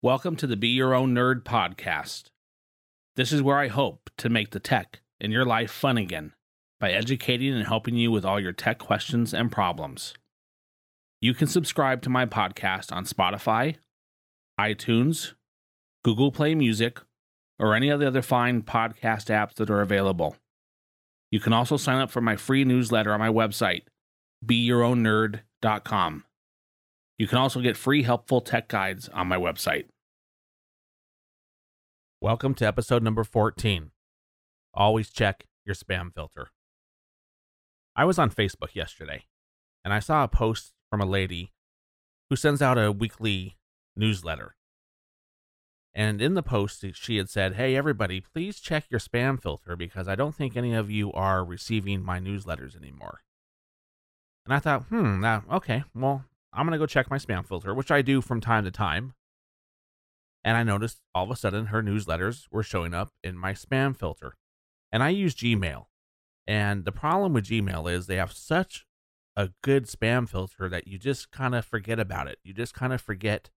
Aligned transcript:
Welcome 0.00 0.36
to 0.36 0.46
the 0.46 0.56
Be 0.56 0.68
Your 0.68 0.94
Own 0.94 1.12
Nerd 1.12 1.42
podcast. 1.42 2.30
This 3.16 3.32
is 3.32 3.42
where 3.42 3.58
I 3.58 3.66
hope 3.66 4.10
to 4.18 4.28
make 4.28 4.52
the 4.52 4.60
tech 4.60 5.00
in 5.20 5.32
your 5.32 5.44
life 5.44 5.72
fun 5.72 5.98
again 5.98 6.34
by 6.78 6.92
educating 6.92 7.52
and 7.52 7.66
helping 7.66 7.96
you 7.96 8.12
with 8.12 8.24
all 8.24 8.38
your 8.38 8.52
tech 8.52 8.78
questions 8.78 9.34
and 9.34 9.50
problems. 9.50 10.14
You 11.20 11.34
can 11.34 11.48
subscribe 11.48 12.00
to 12.02 12.10
my 12.10 12.26
podcast 12.26 12.92
on 12.92 13.06
Spotify, 13.06 13.78
iTunes, 14.56 15.32
Google 16.04 16.30
Play 16.30 16.54
Music, 16.54 17.00
or 17.58 17.74
any 17.74 17.88
of 17.88 17.98
the 17.98 18.06
other 18.06 18.22
fine 18.22 18.62
podcast 18.62 19.34
apps 19.34 19.54
that 19.54 19.68
are 19.68 19.80
available. 19.80 20.36
You 21.32 21.40
can 21.40 21.52
also 21.52 21.76
sign 21.76 22.00
up 22.00 22.12
for 22.12 22.20
my 22.20 22.36
free 22.36 22.64
newsletter 22.64 23.12
on 23.12 23.18
my 23.18 23.30
website, 23.30 23.82
beyourownnerd.com. 24.46 26.22
You 27.18 27.26
can 27.26 27.38
also 27.38 27.60
get 27.60 27.76
free 27.76 28.04
helpful 28.04 28.40
tech 28.40 28.68
guides 28.68 29.08
on 29.08 29.26
my 29.26 29.36
website. 29.36 29.86
Welcome 32.20 32.54
to 32.54 32.64
episode 32.64 33.02
number 33.02 33.24
14. 33.24 33.90
Always 34.72 35.10
check 35.10 35.44
your 35.66 35.74
spam 35.74 36.14
filter. 36.14 36.50
I 37.96 38.04
was 38.04 38.20
on 38.20 38.30
Facebook 38.30 38.76
yesterday 38.76 39.24
and 39.84 39.92
I 39.92 39.98
saw 39.98 40.22
a 40.22 40.28
post 40.28 40.74
from 40.90 41.00
a 41.00 41.06
lady 41.06 41.52
who 42.30 42.36
sends 42.36 42.62
out 42.62 42.78
a 42.78 42.92
weekly 42.92 43.56
newsletter. 43.96 44.54
And 45.92 46.22
in 46.22 46.34
the 46.34 46.42
post, 46.44 46.84
she 46.94 47.16
had 47.16 47.28
said, 47.28 47.54
Hey, 47.54 47.74
everybody, 47.74 48.20
please 48.20 48.60
check 48.60 48.84
your 48.90 49.00
spam 49.00 49.42
filter 49.42 49.74
because 49.74 50.06
I 50.06 50.14
don't 50.14 50.36
think 50.36 50.56
any 50.56 50.72
of 50.72 50.88
you 50.88 51.12
are 51.14 51.44
receiving 51.44 52.00
my 52.00 52.20
newsletters 52.20 52.76
anymore. 52.76 53.22
And 54.44 54.54
I 54.54 54.60
thought, 54.60 54.84
hmm, 54.84 55.18
now, 55.18 55.42
okay, 55.50 55.82
well, 55.96 56.24
I'm 56.52 56.66
going 56.66 56.72
to 56.72 56.78
go 56.78 56.86
check 56.86 57.10
my 57.10 57.18
spam 57.18 57.46
filter, 57.46 57.74
which 57.74 57.90
I 57.90 58.02
do 58.02 58.20
from 58.20 58.40
time 58.40 58.64
to 58.64 58.70
time. 58.70 59.14
And 60.44 60.56
I 60.56 60.62
noticed 60.62 61.00
all 61.14 61.24
of 61.24 61.30
a 61.30 61.36
sudden 61.36 61.66
her 61.66 61.82
newsletters 61.82 62.46
were 62.50 62.62
showing 62.62 62.94
up 62.94 63.12
in 63.22 63.36
my 63.36 63.52
spam 63.52 63.96
filter. 63.96 64.34
And 64.90 65.02
I 65.02 65.10
use 65.10 65.34
Gmail. 65.34 65.86
And 66.46 66.84
the 66.84 66.92
problem 66.92 67.34
with 67.34 67.46
Gmail 67.46 67.92
is 67.92 68.06
they 68.06 68.16
have 68.16 68.32
such 68.32 68.86
a 69.36 69.50
good 69.62 69.86
spam 69.86 70.28
filter 70.28 70.68
that 70.68 70.88
you 70.88 70.98
just 70.98 71.30
kind 71.30 71.54
of 71.54 71.64
forget 71.64 72.00
about 72.00 72.26
it. 72.28 72.38
You 72.42 72.54
just 72.54 72.74
kind 72.74 72.92
of 72.92 73.00
forget 73.00 73.50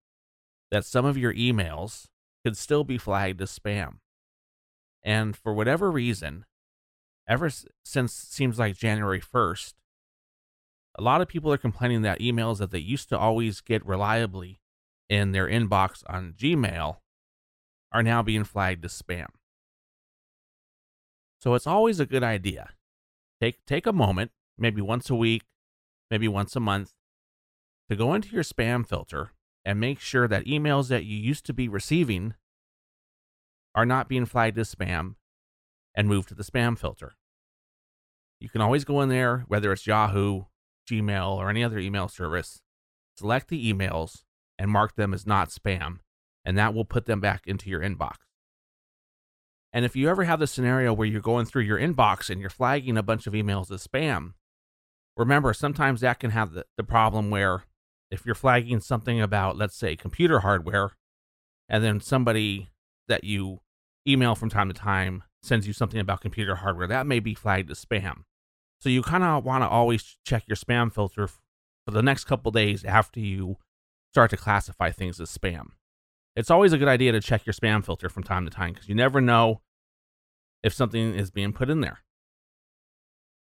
that 0.70 0.86
some 0.86 1.06
of 1.06 1.18
your 1.18 1.34
emails 1.34 2.08
could 2.44 2.58
still 2.58 2.84
be 2.84 2.98
flagged 2.98 3.42
as 3.42 3.58
spam. 3.58 4.00
And 5.04 5.36
for 5.36 5.54
whatever 5.54 5.90
reason, 5.90 6.46
ever 7.28 7.50
since 7.84 8.14
seems 8.14 8.60
like 8.60 8.76
January 8.76 9.22
1st, 9.22 9.74
a 10.98 11.04
lot 11.04 11.22
of 11.22 11.28
people 11.28 11.52
are 11.52 11.58
complaining 11.58 12.02
that 12.02 12.20
emails 12.20 12.58
that 12.58 12.72
they 12.72 12.80
used 12.80 13.10
to 13.10 13.18
always 13.18 13.62
get 13.62 13.86
reliably 13.86 14.60
in 15.10 15.32
their 15.32 15.48
inbox 15.48 16.04
on 16.08 16.34
Gmail 16.38 16.98
are 17.92 18.04
now 18.04 18.22
being 18.22 18.44
flagged 18.44 18.86
as 18.86 19.02
spam. 19.02 19.28
So 21.40 21.54
it's 21.56 21.68
always 21.68 22.00
a 22.00 22.06
good 22.06 22.24
idea. 22.24 22.70
Take 23.42 23.66
take 23.66 23.88
a 23.88 23.94
moment, 23.94 24.32
maybe 24.58 24.82
once 24.82 25.10
a 25.10 25.16
week, 25.16 25.44
maybe 26.10 26.28
once 26.28 26.56
a 26.56 26.60
month, 26.60 26.94
to 27.90 27.96
go 27.96 28.14
into 28.14 28.30
your 28.30 28.44
spam 28.44 28.88
filter 28.88 29.32
and 29.66 29.80
make 29.80 30.00
sure 30.00 30.28
that 30.28 30.46
emails 30.46 30.88
that 30.90 31.06
you 31.06 31.18
used 31.18 31.46
to 31.48 31.54
be 31.54 31.68
receiving 31.68 32.36
are 33.74 33.86
not 33.86 34.08
being 34.08 34.26
flagged 34.26 34.58
as 34.60 34.74
spam 34.74 35.16
and 35.96 36.08
move 36.08 36.26
to 36.28 36.36
the 36.36 36.44
spam 36.44 36.78
filter. 36.78 37.14
You 38.40 38.50
can 38.50 38.62
always 38.62 38.86
go 38.86 39.02
in 39.02 39.10
there, 39.10 39.46
whether 39.48 39.72
it's 39.72 39.86
Yahoo, 39.86 40.46
Gmail, 40.90 41.36
or 41.36 41.50
any 41.50 41.64
other 41.64 41.80
email 41.80 42.08
service, 42.08 42.62
select 43.18 43.50
the 43.50 43.72
emails 43.72 44.24
and 44.58 44.70
mark 44.70 44.96
them 44.96 45.14
as 45.14 45.26
not 45.26 45.50
spam, 45.50 46.00
and 46.46 46.58
that 46.58 46.74
will 46.74 46.86
put 46.86 47.06
them 47.06 47.20
back 47.20 47.48
into 47.48 47.70
your 47.70 47.82
inbox. 47.82 48.16
And 49.74 49.86
if 49.86 49.96
you 49.96 50.10
ever 50.10 50.24
have 50.26 50.40
the 50.40 50.48
scenario 50.48 50.94
where 50.94 51.08
you're 51.08 51.22
going 51.22 51.46
through 51.46 51.64
your 51.64 51.80
inbox 51.80 52.30
and 52.30 52.42
you're 52.42 52.50
flagging 52.50 52.98
a 52.98 53.04
bunch 53.04 53.26
of 53.26 53.34
emails 53.34 53.72
as 53.72 53.88
spam, 53.88 54.34
remember 55.16 55.54
sometimes 55.54 56.02
that 56.02 56.20
can 56.20 56.32
have 56.32 56.52
the, 56.52 56.66
the 56.78 56.84
problem 56.84 57.30
where 57.30 57.64
if 58.10 58.26
you're 58.26 58.36
flagging 58.36 58.82
something 58.82 59.22
about, 59.22 59.58
let's 59.58 59.78
say, 59.78 59.96
computer 59.96 60.42
hardware, 60.42 60.92
and 61.70 61.84
then 61.84 62.02
somebody 62.02 62.70
that 63.08 63.24
you 63.24 63.62
email 64.06 64.36
from 64.36 64.50
time 64.50 64.68
to 64.68 64.74
time 64.74 65.24
sends 65.42 65.66
you 65.66 65.74
something 65.74 66.00
about 66.00 66.22
computer 66.22 66.56
hardware, 66.56 66.88
that 66.88 67.08
may 67.08 67.20
be 67.20 67.34
flagged 67.34 67.72
as 67.72 67.84
spam. 67.84 68.24
So 68.82 68.90
you 68.90 69.04
kind 69.04 69.24
of 69.24 69.46
want 69.46 69.64
to 69.64 69.68
always 69.68 70.18
check 70.26 70.44
your 70.48 70.56
spam 70.56 70.92
filter 70.92 71.28
for 71.28 71.92
the 71.92 72.02
next 72.02 72.24
couple 72.24 72.52
days 72.52 72.84
after 72.84 73.20
you 73.20 73.58
start 74.12 74.32
to 74.32 74.38
classify 74.38 74.90
things 74.90 75.22
as 75.22 75.30
spam. 75.30 75.68
It's 76.36 76.50
always 76.50 76.74
a 76.74 76.80
good 76.80 76.88
idea 76.88 77.12
to 77.12 77.22
check 77.22 77.46
your 77.46 77.54
spam 77.54 77.86
filter 77.86 78.10
from 78.10 78.24
time 78.24 78.44
to 78.46 78.52
time 78.52 78.74
because 78.74 78.90
you 78.90 78.96
never 78.96 79.22
know 79.22 79.62
if 80.64 80.74
something 80.74 81.14
is 81.14 81.30
being 81.30 81.54
put 81.54 81.70
in 81.70 81.82
there. 81.82 82.00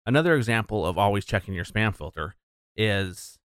Another 0.06 0.36
example 0.36 0.86
of 0.86 0.98
always 0.98 1.24
checking 1.24 1.54
your 1.54 1.64
spam 1.64 1.96
filter 1.96 2.36
is 2.76 3.38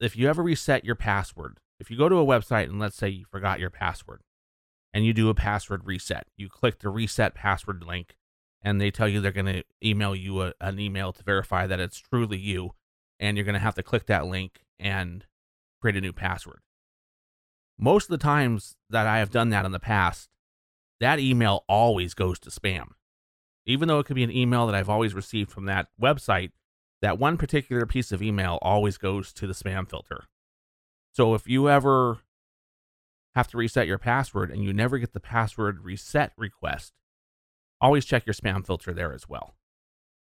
if 0.00 0.16
you 0.16 0.26
ever 0.26 0.42
reset 0.42 0.84
your 0.84 0.94
password. 0.94 1.58
If 1.78 1.90
you 1.90 1.98
go 1.98 2.08
to 2.08 2.16
a 2.16 2.26
website 2.26 2.64
and 2.64 2.78
let's 2.78 2.96
say 2.96 3.08
you 3.08 3.26
forgot 3.30 3.60
your 3.60 3.70
password 3.70 4.20
and 4.94 5.04
you 5.04 5.12
do 5.12 5.28
a 5.28 5.34
password 5.34 5.84
reset, 5.84 6.26
you 6.36 6.48
click 6.48 6.78
the 6.78 6.88
reset 6.88 7.34
password 7.34 7.84
link 7.86 8.16
and 8.62 8.80
they 8.80 8.90
tell 8.90 9.08
you 9.08 9.20
they're 9.20 9.32
going 9.32 9.46
to 9.46 9.64
email 9.82 10.14
you 10.14 10.42
a, 10.42 10.52
an 10.60 10.78
email 10.78 11.12
to 11.12 11.22
verify 11.22 11.66
that 11.66 11.80
it's 11.80 11.98
truly 11.98 12.38
you 12.38 12.72
and 13.18 13.36
you're 13.36 13.44
going 13.44 13.54
to 13.54 13.60
have 13.60 13.74
to 13.74 13.82
click 13.82 14.06
that 14.06 14.26
link 14.26 14.60
and 14.78 15.26
create 15.80 15.96
a 15.96 16.00
new 16.00 16.12
password. 16.12 16.60
Most 17.78 18.04
of 18.04 18.10
the 18.10 18.22
times 18.22 18.76
that 18.90 19.06
i 19.06 19.18
have 19.18 19.30
done 19.30 19.50
that 19.50 19.64
in 19.64 19.72
the 19.72 19.78
past 19.78 20.28
that 21.00 21.18
email 21.18 21.64
always 21.66 22.12
goes 22.12 22.38
to 22.40 22.50
spam. 22.50 22.88
Even 23.64 23.88
though 23.88 23.98
it 23.98 24.06
could 24.06 24.16
be 24.16 24.24
an 24.24 24.30
email 24.30 24.66
that 24.66 24.74
i've 24.74 24.90
always 24.90 25.14
received 25.14 25.50
from 25.50 25.64
that 25.66 25.88
website 26.00 26.50
that 27.02 27.18
one 27.18 27.38
particular 27.38 27.86
piece 27.86 28.12
of 28.12 28.22
email 28.22 28.58
always 28.60 28.98
goes 28.98 29.32
to 29.32 29.46
the 29.46 29.54
spam 29.54 29.88
filter. 29.88 30.24
So 31.12 31.34
if 31.34 31.48
you 31.48 31.70
ever 31.70 32.18
have 33.34 33.48
to 33.48 33.56
reset 33.56 33.86
your 33.86 33.98
password 33.98 34.50
and 34.50 34.62
you 34.62 34.72
never 34.72 34.98
get 34.98 35.12
the 35.12 35.20
password 35.20 35.84
reset 35.84 36.32
request 36.36 36.92
always 37.80 38.04
check 38.04 38.26
your 38.26 38.34
spam 38.34 38.64
filter 38.64 38.92
there 38.92 39.12
as 39.12 39.28
well. 39.28 39.54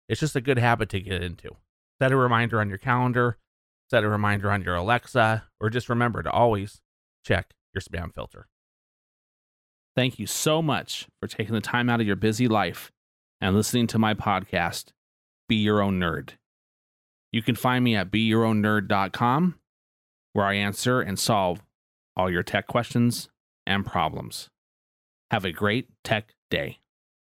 It's 0.08 0.20
just 0.20 0.36
a 0.36 0.40
good 0.40 0.58
habit 0.58 0.88
to 0.90 1.00
get 1.00 1.22
into. 1.22 1.56
Set 2.00 2.12
a 2.12 2.16
reminder 2.16 2.60
on 2.60 2.68
your 2.68 2.78
calendar, 2.78 3.38
set 3.90 4.04
a 4.04 4.08
reminder 4.08 4.50
on 4.50 4.62
your 4.62 4.76
Alexa, 4.76 5.44
or 5.60 5.70
just 5.70 5.88
remember 5.88 6.22
to 6.22 6.30
always 6.30 6.80
check 7.24 7.52
your 7.74 7.82
spam 7.82 8.14
filter. 8.14 8.46
Thank 9.96 10.18
you 10.18 10.26
so 10.26 10.62
much 10.62 11.08
for 11.20 11.26
taking 11.26 11.54
the 11.54 11.60
time 11.60 11.90
out 11.90 12.00
of 12.00 12.06
your 12.06 12.16
busy 12.16 12.46
life 12.46 12.92
and 13.40 13.56
listening 13.56 13.86
to 13.88 13.98
my 13.98 14.14
podcast, 14.14 14.92
Be 15.48 15.56
Your 15.56 15.82
Own 15.82 15.98
Nerd. 15.98 16.30
You 17.32 17.42
can 17.42 17.56
find 17.56 17.84
me 17.84 17.96
at 17.96 18.10
beyourownnerd.com, 18.10 19.58
where 20.32 20.46
I 20.46 20.54
answer 20.54 21.00
and 21.00 21.18
solve 21.18 21.62
all 22.16 22.30
your 22.30 22.42
tech 22.42 22.66
questions 22.66 23.28
and 23.66 23.84
problems. 23.84 24.48
Have 25.30 25.44
a 25.44 25.52
great 25.52 25.88
tech 26.04 26.34
day. 26.50 26.78